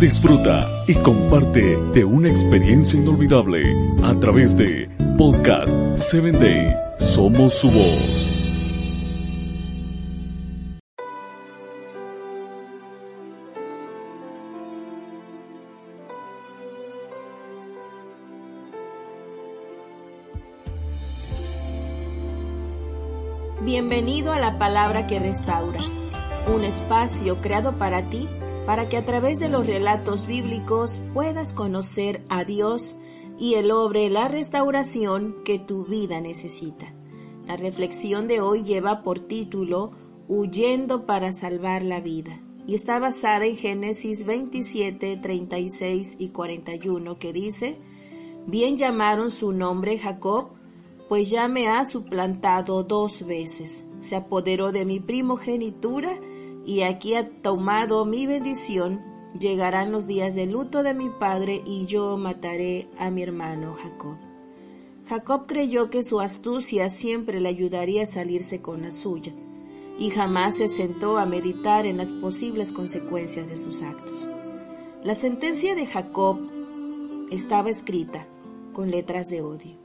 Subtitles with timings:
[0.00, 3.62] Disfruta y comparte de una experiencia inolvidable
[4.02, 6.74] a través de Podcast 7 Day.
[6.98, 8.34] Somos su voz.
[23.62, 25.80] Bienvenido a la palabra que restaura,
[26.54, 28.28] un espacio creado para ti,
[28.66, 32.96] para que a través de los relatos bíblicos puedas conocer a Dios
[33.38, 36.94] y el obre la restauración que tu vida necesita.
[37.46, 39.92] La reflexión de hoy lleva por título
[40.28, 47.32] Huyendo para salvar la vida y está basada en Génesis 27, 36 y 41 que
[47.32, 47.78] dice,
[48.46, 50.50] Bien llamaron su nombre Jacob,
[51.08, 53.84] pues ya me ha suplantado dos veces.
[54.00, 56.10] Se apoderó de mi primogenitura
[56.64, 59.00] y aquí ha tomado mi bendición.
[59.38, 64.16] Llegarán los días de luto de mi padre y yo mataré a mi hermano Jacob.
[65.06, 69.32] Jacob creyó que su astucia siempre le ayudaría a salirse con la suya
[69.98, 74.26] y jamás se sentó a meditar en las posibles consecuencias de sus actos.
[75.02, 76.38] La sentencia de Jacob
[77.30, 78.26] estaba escrita
[78.72, 79.76] con letras de odio.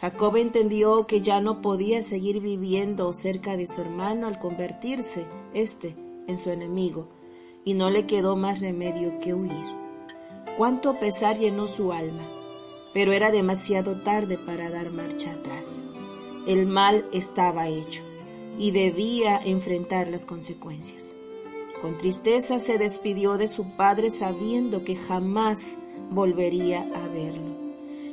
[0.00, 5.96] Jacob entendió que ya no podía seguir viviendo cerca de su hermano al convertirse éste
[6.26, 7.08] en su enemigo,
[7.64, 9.64] y no le quedó más remedio que huir.
[10.56, 12.26] Cuánto pesar llenó su alma,
[12.92, 15.84] pero era demasiado tarde para dar marcha atrás.
[16.46, 18.02] El mal estaba hecho
[18.58, 21.14] y debía enfrentar las consecuencias.
[21.80, 27.52] Con tristeza se despidió de su padre sabiendo que jamás volvería a verlo.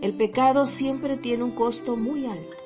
[0.00, 2.56] El pecado siempre tiene un costo muy alto.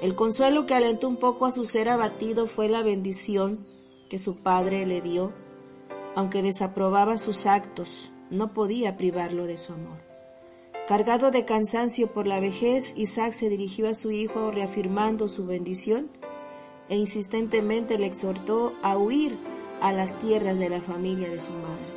[0.00, 3.66] El consuelo que alentó un poco a su ser abatido fue la bendición
[4.08, 5.32] que su padre le dio.
[6.14, 9.98] Aunque desaprobaba sus actos, no podía privarlo de su amor.
[10.88, 16.08] Cargado de cansancio por la vejez, Isaac se dirigió a su hijo reafirmando su bendición
[16.88, 19.36] e insistentemente le exhortó a huir
[19.80, 21.96] a las tierras de la familia de su madre.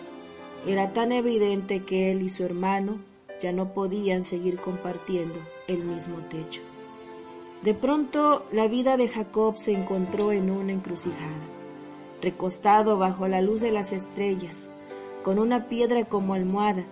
[0.65, 2.99] Era tan evidente que él y su hermano
[3.41, 6.61] ya no podían seguir compartiendo el mismo techo.
[7.63, 11.58] De pronto la vida de Jacob se encontró en una encrucijada,
[12.21, 14.71] recostado bajo la luz de las estrellas,
[15.23, 16.85] con una piedra como almohada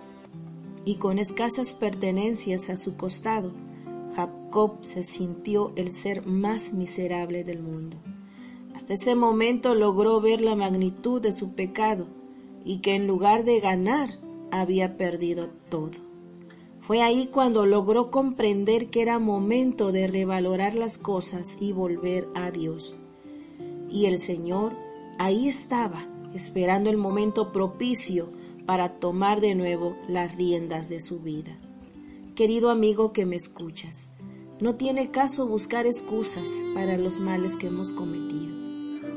[0.84, 3.52] y con escasas pertenencias a su costado.
[4.14, 7.96] Jacob se sintió el ser más miserable del mundo.
[8.74, 12.06] Hasta ese momento logró ver la magnitud de su pecado
[12.64, 14.10] y que en lugar de ganar
[14.50, 15.92] había perdido todo.
[16.80, 22.50] Fue ahí cuando logró comprender que era momento de revalorar las cosas y volver a
[22.50, 22.96] Dios.
[23.90, 24.74] Y el Señor
[25.18, 28.32] ahí estaba, esperando el momento propicio
[28.66, 31.58] para tomar de nuevo las riendas de su vida.
[32.34, 34.10] Querido amigo que me escuchas,
[34.60, 38.56] no tiene caso buscar excusas para los males que hemos cometido.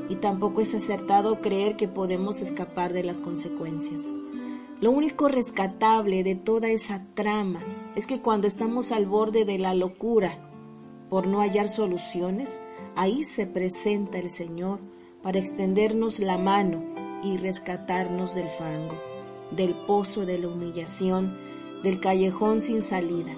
[0.08, 4.08] Y tampoco es acertado creer que podemos escapar de las consecuencias.
[4.80, 7.60] Lo único rescatable de toda esa trama
[7.94, 10.48] es que cuando estamos al borde de la locura
[11.08, 12.60] por no hallar soluciones,
[12.96, 14.80] ahí se presenta el Señor
[15.22, 16.82] para extendernos la mano
[17.22, 18.94] y rescatarnos del fango,
[19.50, 21.36] del pozo de la humillación,
[21.82, 23.34] del callejón sin salida.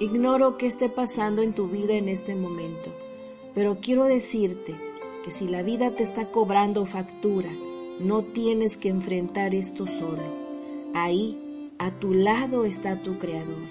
[0.00, 2.90] Ignoro qué esté pasando en tu vida en este momento,
[3.54, 4.74] pero quiero decirte
[5.24, 7.50] que si la vida te está cobrando factura,
[8.00, 10.42] no tienes que enfrentar esto solo
[10.94, 13.64] Ahí, a tu lado está tu Creador.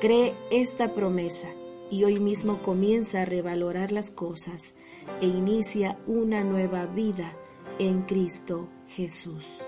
[0.00, 1.48] Cree esta promesa
[1.90, 4.74] y hoy mismo comienza a revalorar las cosas
[5.20, 7.36] e inicia una nueva vida
[7.78, 9.66] en Cristo Jesús.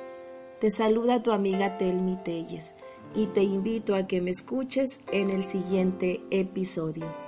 [0.60, 2.74] Te saluda tu amiga Telmi Telles
[3.14, 7.27] y te invito a que me escuches en el siguiente episodio.